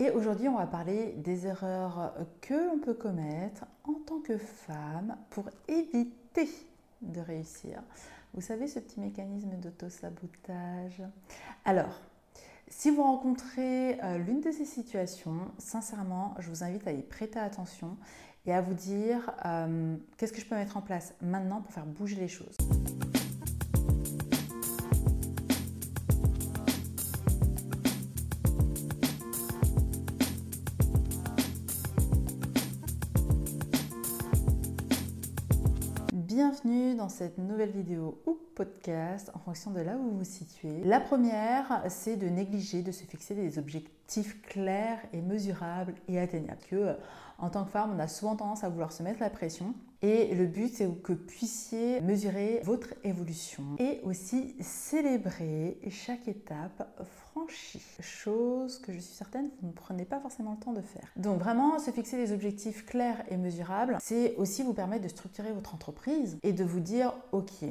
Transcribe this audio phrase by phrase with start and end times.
[0.00, 5.16] Et aujourd'hui, on va parler des erreurs que l'on peut commettre en tant que femme
[5.30, 6.48] pour éviter
[7.02, 7.82] de réussir.
[8.32, 11.02] Vous savez, ce petit mécanisme d'auto-sabotage.
[11.64, 12.00] Alors,
[12.68, 17.40] si vous rencontrez euh, l'une de ces situations, sincèrement, je vous invite à y prêter
[17.40, 17.96] attention
[18.46, 21.86] et à vous dire euh, qu'est-ce que je peux mettre en place maintenant pour faire
[21.86, 22.56] bouger les choses?
[36.38, 40.84] Bienvenue dans cette nouvelle vidéo ou podcast en fonction de là où vous vous situez.
[40.84, 43.97] La première, c'est de négliger de se fixer des objectifs
[44.42, 46.60] clairs et mesurables et atteignables.
[46.68, 46.96] Que
[47.38, 49.74] en tant que femme, on a souvent tendance à vouloir se mettre la pression.
[50.02, 56.88] Et le but, c'est que vous puissiez mesurer votre évolution et aussi célébrer chaque étape
[57.04, 57.82] franchie.
[58.00, 61.08] Chose que je suis certaine vous ne prenez pas forcément le temps de faire.
[61.16, 65.52] Donc vraiment, se fixer des objectifs clairs et mesurables, c'est aussi vous permettre de structurer
[65.52, 67.64] votre entreprise et de vous dire, ok,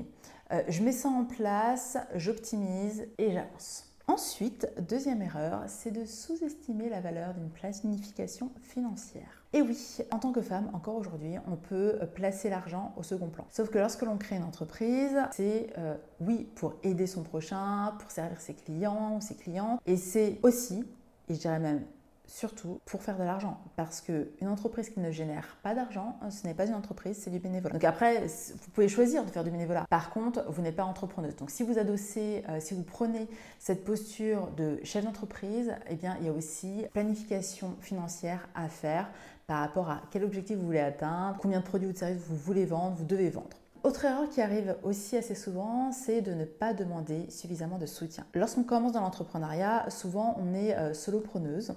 [0.51, 3.86] euh, je mets ça en place, j'optimise et j'avance.
[4.09, 9.43] Ensuite, deuxième erreur, c'est de sous-estimer la valeur d'une planification financière.
[9.51, 13.45] Et oui, en tant que femme, encore aujourd'hui, on peut placer l'argent au second plan.
[13.49, 18.09] Sauf que lorsque l'on crée une entreprise, c'est euh, oui pour aider son prochain, pour
[18.09, 20.85] servir ses clients ou ses clientes, et c'est aussi,
[21.27, 21.83] et je dirais même
[22.27, 23.59] surtout pour faire de l'argent.
[23.75, 27.39] Parce qu'une entreprise qui ne génère pas d'argent, ce n'est pas une entreprise, c'est du
[27.39, 27.73] bénévolat.
[27.73, 29.85] Donc après, vous pouvez choisir de faire du bénévolat.
[29.89, 31.35] Par contre, vous n'êtes pas entrepreneuse.
[31.35, 33.27] Donc si vous adossez, euh, si vous prenez
[33.59, 39.09] cette posture de chef d'entreprise, eh bien, il y a aussi planification financière à faire
[39.47, 42.35] par rapport à quel objectif vous voulez atteindre, combien de produits ou de services vous
[42.35, 43.57] voulez vendre, vous devez vendre.
[43.83, 48.25] Autre erreur qui arrive aussi assez souvent, c'est de ne pas demander suffisamment de soutien.
[48.33, 51.73] Lorsqu'on commence dans l'entrepreneuriat, souvent on est euh, solopreneuse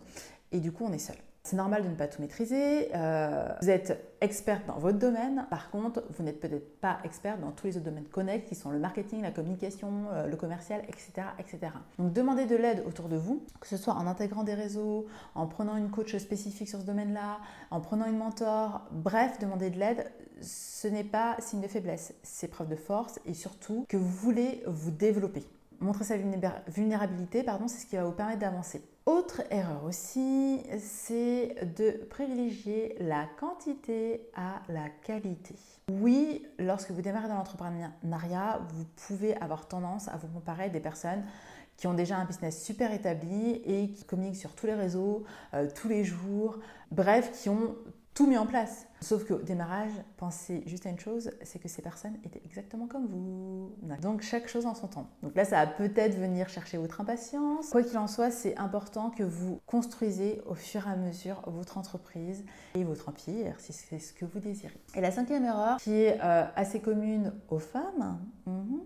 [0.53, 1.17] et du coup on est seul.
[1.43, 2.91] C'est normal de ne pas tout maîtriser.
[2.95, 5.47] Euh, vous êtes experte dans votre domaine.
[5.49, 8.71] Par contre, vous n'êtes peut-être pas experte dans tous les autres domaines connexes qui sont
[8.71, 11.73] le marketing, la communication, euh, le commercial, etc., etc.
[11.99, 15.47] Donc, demandez de l'aide autour de vous, que ce soit en intégrant des réseaux, en
[15.47, 17.39] prenant une coach spécifique sur ce domaine-là,
[17.71, 18.83] en prenant une mentor.
[18.91, 20.13] Bref, demandez de l'aide.
[20.43, 24.63] Ce n'est pas signe de faiblesse, c'est preuve de force et surtout que vous voulez
[24.67, 25.45] vous développer.
[25.81, 26.17] Montrer sa
[26.69, 28.83] vulnérabilité, pardon, c'est ce qui va vous permettre d'avancer.
[29.07, 35.55] Autre erreur aussi, c'est de privilégier la quantité à la qualité.
[35.91, 40.81] Oui, lorsque vous démarrez dans l'entrepreneuriat, vous pouvez avoir tendance à vous comparer à des
[40.81, 41.25] personnes
[41.79, 45.25] qui ont déjà un business super établi et qui communiquent sur tous les réseaux,
[45.55, 46.59] euh, tous les jours,
[46.91, 47.75] bref, qui ont
[48.13, 48.87] tout mis en place.
[49.03, 53.07] Sauf qu'au démarrage, pensez juste à une chose, c'est que ces personnes étaient exactement comme
[53.07, 53.73] vous.
[54.03, 55.07] Donc chaque chose en son temps.
[55.23, 57.71] Donc là, ça va peut-être venir chercher votre impatience.
[57.71, 61.79] Quoi qu'il en soit, c'est important que vous construisez au fur et à mesure votre
[61.79, 62.45] entreprise
[62.75, 64.79] et votre empire, si c'est ce que vous désirez.
[64.95, 68.81] Et la cinquième erreur, qui est euh, assez commune aux femmes, mhm,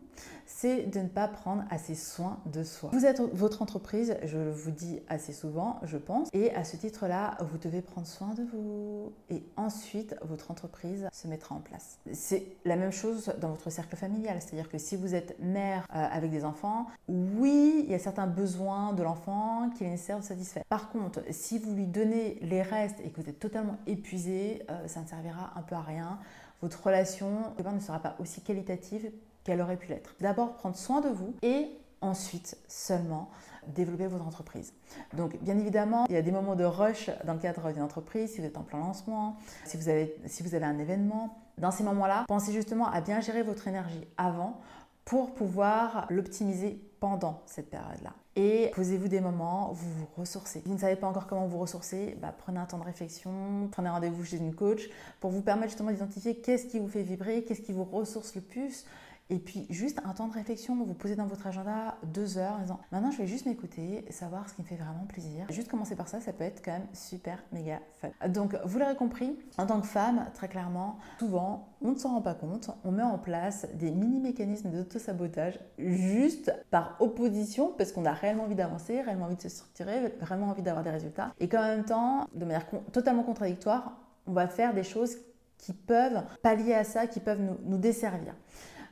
[0.47, 2.91] c'est de ne pas prendre assez soin de soi.
[2.93, 7.37] Vous êtes votre entreprise, je vous dis assez souvent, je pense, et à ce titre-là,
[7.41, 9.13] vous devez prendre soin de vous.
[9.31, 11.99] Et ensuite, votre entreprise se mettra en place.
[12.13, 16.07] C'est la même chose dans votre cercle familial, c'est-à-dire que si vous êtes mère euh,
[16.11, 20.25] avec des enfants, oui, il y a certains besoins de l'enfant qu'il est nécessaire de
[20.25, 20.65] satisfaire.
[20.69, 24.89] Par contre, si vous lui donnez les restes et que vous êtes totalement épuisé, euh,
[24.89, 26.19] ça ne servira un peu à rien.
[26.63, 29.11] Votre relation ne sera pas aussi qualitative
[29.45, 30.15] qu'elle aurait pu l'être.
[30.21, 31.69] D'abord, prendre soin de vous et
[32.01, 33.31] ensuite seulement
[33.69, 34.73] développer votre entreprise.
[35.15, 38.33] Donc bien évidemment, il y a des moments de rush dans le cadre d'une entreprise,
[38.33, 41.39] si vous êtes en plein lancement, si vous avez, si vous avez un événement.
[41.59, 44.61] Dans ces moments-là, pensez justement à bien gérer votre énergie avant
[45.05, 48.15] pour pouvoir l'optimiser pendant cette période-là.
[48.37, 50.61] Et posez-vous des moments où vous vous ressourcez.
[50.61, 53.69] Si vous ne savez pas encore comment vous ressourcer, bah, prenez un temps de réflexion,
[53.71, 54.89] prenez rendez-vous chez une coach
[55.21, 58.41] pour vous permettre justement d'identifier qu'est-ce qui vous fait vibrer, qu'est-ce qui vous ressource le
[58.41, 58.87] plus,
[59.31, 62.61] et puis juste un temps de réflexion, vous posez dans votre agenda deux heures en
[62.61, 65.47] disant maintenant je vais juste m'écouter, savoir ce qui me fait vraiment plaisir.
[65.51, 68.11] Juste commencer par ça, ça peut être quand même super méga fun.
[68.29, 72.23] Donc vous l'aurez compris, en tant que femme, très clairement, souvent on ne s'en rend
[72.23, 78.13] pas compte, on met en place des mini-mécanismes d'auto-sabotage juste par opposition parce qu'on a
[78.13, 81.33] réellement envie d'avancer, réellement envie de se structurer, réellement envie d'avoir des résultats.
[81.41, 85.17] Et qu'en même temps, de manière totalement contradictoire, on va faire des choses
[85.59, 88.35] qui peuvent pallier à ça, qui peuvent nous desservir.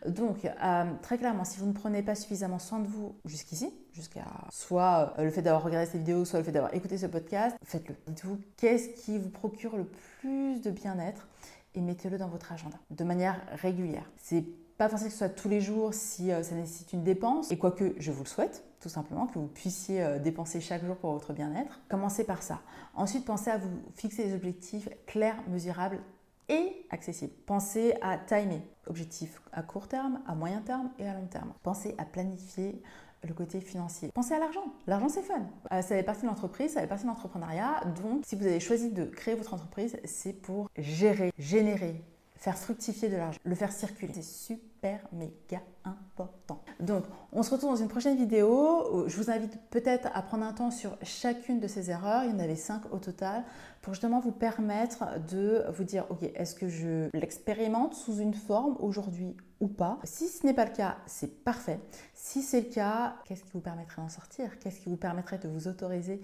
[0.07, 4.25] Donc, euh, très clairement, si vous ne prenez pas suffisamment soin de vous jusqu'ici, jusqu'à
[4.51, 7.57] soit euh, le fait d'avoir regardé cette vidéo, soit le fait d'avoir écouté ce podcast,
[7.65, 7.95] faites-le.
[8.07, 9.85] Dites-vous qu'est-ce qui vous procure le
[10.21, 11.29] plus de bien-être
[11.75, 14.11] et mettez-le dans votre agenda de manière régulière.
[14.17, 14.45] C'est
[14.77, 17.59] pas forcément que ce soit tous les jours si euh, ça nécessite une dépense, et
[17.59, 21.33] quoique je vous le souhaite, tout simplement, que vous puissiez dépenser chaque jour pour votre
[21.33, 21.81] bien-être.
[21.89, 22.61] Commencez par ça.
[22.95, 26.01] Ensuite, pensez à vous fixer des objectifs clairs, mesurables
[26.49, 27.33] et accessibles.
[27.47, 31.53] Pensez à timer, objectifs à court terme, à moyen terme et à long terme.
[31.63, 32.83] Pensez à planifier
[33.27, 34.11] le côté financier.
[34.13, 34.65] Pensez à l'argent.
[34.87, 35.47] L'argent, c'est fun.
[35.73, 37.83] Euh, ça fait partie de l'entreprise, ça fait partie de l'entrepreneuriat.
[38.03, 42.03] Donc, si vous avez choisi de créer votre entreprise, c'est pour gérer, générer,
[42.43, 44.13] faire fructifier de l'argent, le faire circuler.
[44.15, 46.61] C'est super méga important.
[46.81, 49.07] Donc, on se retrouve dans une prochaine vidéo.
[49.07, 52.25] Je vous invite peut-être à prendre un temps sur chacune de ces erreurs.
[52.25, 53.45] Il y en avait cinq au total
[53.81, 58.77] pour justement vous permettre de vous dire, ok, est-ce que je l'expérimente sous une forme
[58.81, 60.01] aujourd'hui ou pas?
[60.03, 61.79] Si ce n'est pas le cas, c'est parfait.
[62.13, 64.59] Si c'est le cas, qu'est-ce qui vous permettrait d'en sortir?
[64.59, 66.21] Qu'est-ce qui vous permettrait de vous autoriser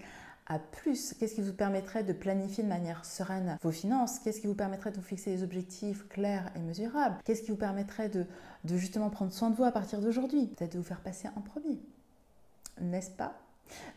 [0.49, 4.19] à plus Qu'est-ce qui vous permettrait de planifier de manière sereine vos finances?
[4.19, 7.17] Qu'est-ce qui vous permettrait de vous fixer des objectifs clairs et mesurables?
[7.23, 8.25] Qu'est-ce qui vous permettrait de,
[8.65, 10.47] justement prendre soin de vous à partir d'aujourd'hui?
[10.47, 11.79] Peut-être de vous faire passer en premier.
[12.81, 13.33] N'est-ce pas?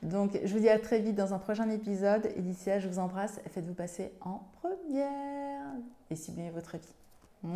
[0.03, 2.29] Donc, je vous dis à très vite dans un prochain épisode.
[2.37, 3.41] Et d'ici là, je vous embrasse.
[3.49, 5.73] Faites-vous passer en première
[6.11, 7.55] et ciblez votre vie.